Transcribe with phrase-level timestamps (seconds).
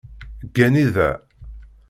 [0.47, 1.09] Ggani da.